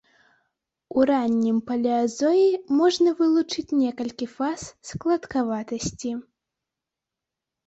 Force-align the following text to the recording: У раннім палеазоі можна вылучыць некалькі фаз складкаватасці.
У 1.01 1.03
раннім 1.09 1.59
палеазоі 1.67 2.47
можна 2.79 3.09
вылучыць 3.19 3.75
некалькі 3.83 4.25
фаз 4.35 4.61
складкаватасці. 4.91 6.11